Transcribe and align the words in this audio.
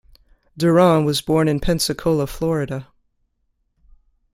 Durant 0.57 1.05
was 1.05 1.21
born 1.21 1.47
in 1.47 1.59
Pensacola, 1.59 2.25
Florida. 2.25 2.87